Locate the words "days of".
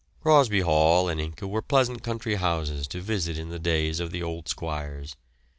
3.59-4.09